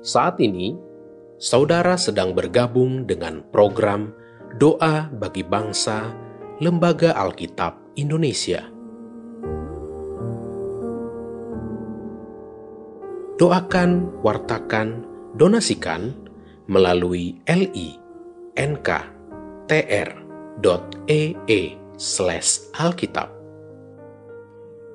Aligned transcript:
Saat 0.00 0.40
ini, 0.40 0.72
saudara 1.36 1.92
sedang 2.00 2.32
bergabung 2.32 3.04
dengan 3.04 3.44
program 3.52 4.16
Doa 4.56 5.12
bagi 5.12 5.44
Bangsa 5.44 6.08
Lembaga 6.56 7.12
Alkitab 7.12 7.76
Indonesia. 8.00 8.64
Doakan, 13.36 14.24
wartakan, 14.24 15.04
donasikan 15.36 16.16
melalui 16.64 17.36
li.nk.tr.ee 17.44 18.00
slash 22.00 22.72
alkitab. 22.80 23.28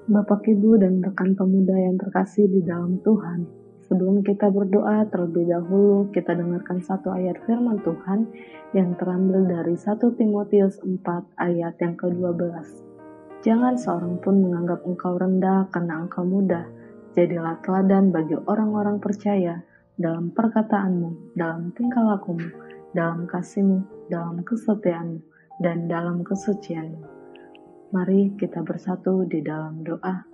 Bapak, 0.10 0.50
Ibu, 0.50 0.82
dan 0.82 1.06
rekan 1.06 1.38
pemuda 1.38 1.78
yang 1.78 2.02
terkasih 2.02 2.50
di 2.50 2.66
dalam 2.66 3.02
Tuhan, 3.06 3.65
sebelum 3.88 4.22
kita 4.26 4.52
berdoa 4.52 5.06
terlebih 5.10 5.50
dahulu, 5.50 6.10
kita 6.12 6.34
dengarkan 6.36 6.84
satu 6.84 7.14
ayat 7.14 7.40
firman 7.46 7.82
Tuhan 7.82 8.30
yang 8.74 8.98
terambil 9.00 9.46
dari 9.48 9.78
1 9.78 10.02
Timotius 10.18 10.82
4 10.84 11.02
ayat 11.40 11.76
yang 11.80 11.96
ke-12. 11.96 12.84
Jangan 13.46 13.78
seorang 13.78 14.18
pun 14.20 14.42
menganggap 14.42 14.82
engkau 14.84 15.16
rendah 15.16 15.70
karena 15.70 16.02
engkau 16.02 16.26
muda. 16.26 16.66
Jadilah 17.14 17.62
teladan 17.64 18.12
bagi 18.12 18.36
orang-orang 18.36 19.00
percaya 19.00 19.64
dalam 19.96 20.34
perkataanmu, 20.34 21.38
dalam 21.38 21.72
tingkah 21.78 22.04
lakumu, 22.04 22.52
dalam 22.92 23.24
kasihmu, 23.30 24.12
dalam 24.12 24.44
kesetiaanmu, 24.44 25.22
dan 25.64 25.88
dalam 25.88 26.20
kesucianmu 26.20 27.16
Mari 27.96 28.36
kita 28.36 28.60
bersatu 28.60 29.24
di 29.24 29.40
dalam 29.40 29.80
doa. 29.86 30.26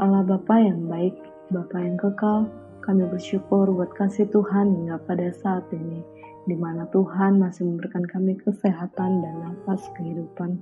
Allah 0.00 0.22
Bapa 0.24 0.56
yang 0.56 0.88
baik, 0.88 1.20
Bapa 1.52 1.84
yang 1.84 2.00
kekal, 2.00 2.48
kami 2.88 3.04
bersyukur 3.04 3.68
buat 3.68 3.92
kasih 3.92 4.32
Tuhan 4.32 4.72
hingga 4.72 4.96
pada 5.04 5.28
saat 5.28 5.68
ini, 5.76 6.00
di 6.48 6.56
mana 6.56 6.88
Tuhan 6.88 7.36
masih 7.36 7.68
memberikan 7.68 8.00
kami 8.08 8.40
kesehatan 8.40 9.20
dan 9.20 9.34
nafas 9.44 9.92
kehidupan. 9.92 10.56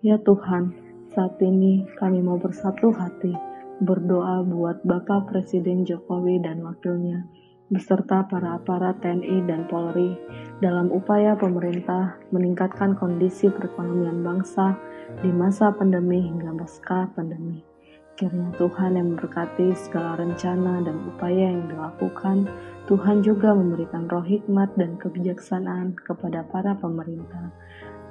Ya 0.00 0.16
Tuhan, 0.24 0.72
saat 1.12 1.36
ini 1.44 1.84
kami 2.00 2.24
mau 2.24 2.40
bersatu 2.40 2.96
hati, 2.96 3.36
berdoa 3.84 4.40
buat 4.48 4.80
Bapak 4.88 5.28
Presiden 5.28 5.84
Jokowi 5.84 6.40
dan 6.40 6.64
wakilnya, 6.64 7.28
beserta 7.68 8.24
para 8.24 8.56
aparat 8.56 9.04
TNI 9.04 9.44
dan 9.44 9.68
Polri 9.68 10.16
dalam 10.64 10.88
upaya 10.88 11.36
pemerintah 11.36 12.16
meningkatkan 12.32 12.96
kondisi 12.96 13.52
perekonomian 13.52 14.24
bangsa 14.24 14.80
di 15.20 15.28
masa 15.28 15.76
pandemi 15.76 16.24
hingga 16.24 16.56
pasca 16.56 17.12
pandemi. 17.12 17.75
Kiranya 18.16 18.48
Tuhan 18.56 18.96
yang 18.96 19.12
memberkati 19.12 19.76
segala 19.76 20.16
rencana 20.16 20.80
dan 20.80 20.96
upaya 21.04 21.52
yang 21.52 21.68
dilakukan, 21.68 22.48
Tuhan 22.88 23.20
juga 23.20 23.52
memberikan 23.52 24.08
roh 24.08 24.24
hikmat 24.24 24.72
dan 24.80 24.96
kebijaksanaan 24.96 25.92
kepada 26.00 26.40
para 26.48 26.72
pemerintah. 26.80 27.52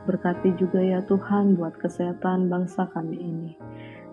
Berkati 0.06 0.54
juga 0.62 0.78
ya 0.78 1.02
Tuhan 1.10 1.58
buat 1.58 1.82
kesehatan 1.82 2.54
bangsa 2.54 2.86
kami 2.94 3.18
ini. 3.18 3.52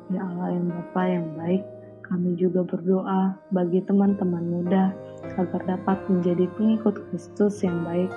Ya 0.09 0.25
Allah 0.25 0.57
yang 0.57 0.73
Bapa 0.73 1.03
yang 1.05 1.29
baik, 1.37 1.61
kami 2.09 2.41
juga 2.41 2.65
berdoa 2.65 3.37
bagi 3.53 3.85
teman-teman 3.85 4.49
muda 4.49 4.97
agar 5.37 5.61
dapat 5.69 6.01
menjadi 6.09 6.49
pengikut 6.57 7.05
Kristus 7.13 7.61
yang 7.61 7.85
baik 7.85 8.09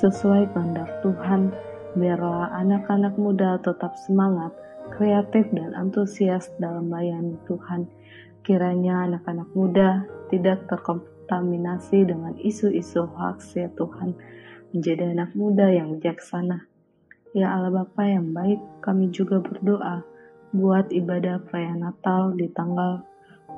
sesuai 0.00 0.48
kehendak 0.56 0.88
Tuhan 1.04 1.52
biarlah 1.92 2.56
anak-anak 2.56 3.16
muda 3.20 3.58
tetap 3.60 3.96
semangat, 4.06 4.54
kreatif, 4.98 5.46
dan 5.54 5.78
antusias 5.78 6.50
dalam 6.58 6.90
melayani 6.90 7.38
Tuhan. 7.46 7.86
Kiranya 8.42 9.06
anak-anak 9.06 9.48
muda 9.54 10.02
tidak 10.26 10.66
terkontaminasi 10.66 12.02
dengan 12.02 12.34
isu-isu 12.42 13.06
hoax 13.06 13.54
ya 13.54 13.70
Tuhan, 13.78 14.18
menjadi 14.74 15.14
anak 15.14 15.38
muda 15.38 15.70
yang 15.70 15.96
bijaksana. 15.96 16.66
Ya 17.30 17.54
Allah 17.54 17.70
Bapa 17.70 18.02
yang 18.02 18.34
baik, 18.34 18.58
kami 18.82 19.14
juga 19.14 19.38
berdoa 19.38 20.02
buat 20.50 20.90
ibadah 20.90 21.44
perayaan 21.46 21.86
Natal 21.86 22.34
di 22.34 22.50
tanggal 22.50 23.06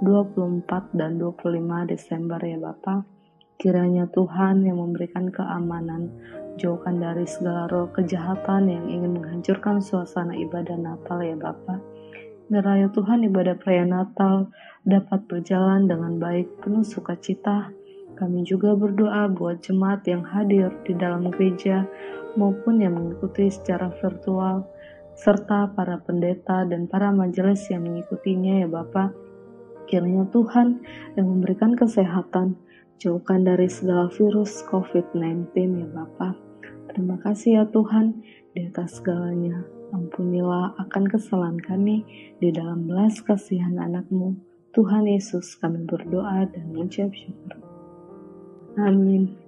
24 0.04 0.92
dan 0.92 1.16
25 1.16 1.88
Desember 1.88 2.42
ya 2.44 2.58
Bapak. 2.60 3.19
Kiranya 3.60 4.09
Tuhan 4.09 4.65
yang 4.65 4.81
memberikan 4.81 5.28
keamanan, 5.28 6.09
jauhkan 6.56 6.97
dari 6.97 7.28
segala 7.28 7.69
roh 7.69 7.93
kejahatan 7.93 8.72
yang 8.72 8.88
ingin 8.88 9.21
menghancurkan 9.21 9.84
suasana 9.84 10.32
ibadah 10.32 10.81
Natal 10.81 11.21
ya 11.21 11.37
Bapa. 11.37 11.76
Biar 12.48 12.88
Tuhan 12.88 13.21
ibadah 13.28 13.60
perayaan 13.60 13.93
Natal 13.93 14.48
dapat 14.88 15.28
berjalan 15.28 15.84
dengan 15.84 16.16
baik 16.16 16.65
penuh 16.65 16.81
sukacita. 16.81 17.69
Kami 18.16 18.48
juga 18.48 18.72
berdoa 18.72 19.28
buat 19.28 19.60
jemaat 19.60 20.09
yang 20.09 20.25
hadir 20.25 20.72
di 20.88 20.97
dalam 20.97 21.28
gereja 21.28 21.84
maupun 22.41 22.81
yang 22.81 22.97
mengikuti 22.97 23.53
secara 23.53 23.92
virtual, 24.00 24.65
serta 25.21 25.69
para 25.77 26.00
pendeta 26.00 26.65
dan 26.65 26.88
para 26.88 27.12
majelis 27.12 27.69
yang 27.69 27.84
mengikutinya 27.84 28.65
ya 28.65 28.69
Bapak. 28.72 29.12
Kiranya 29.84 30.25
Tuhan 30.32 30.81
yang 31.21 31.28
memberikan 31.28 31.77
kesehatan, 31.77 32.56
Jauhkan 33.00 33.48
dari 33.48 33.64
segala 33.64 34.12
virus 34.12 34.60
COVID-19 34.68 35.56
ya 35.56 35.88
Bapa. 35.88 36.36
Terima 36.92 37.16
kasih 37.24 37.56
ya 37.56 37.64
Tuhan 37.72 38.20
di 38.52 38.68
atas 38.68 39.00
segalanya. 39.00 39.64
Ampunilah 39.96 40.76
akan 40.76 41.08
kesalahan 41.08 41.56
kami 41.64 42.04
di 42.44 42.52
dalam 42.52 42.84
belas 42.84 43.24
kasihan 43.24 43.80
anakmu. 43.80 44.36
Tuhan 44.76 45.08
Yesus 45.08 45.56
kami 45.56 45.88
berdoa 45.88 46.44
dan 46.52 46.76
mengucap 46.76 47.08
syukur. 47.16 47.56
Amin. 48.76 49.39